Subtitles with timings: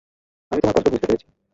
[0.51, 1.27] আমি তোমার কষ্ট বুঝতে পেরেছি।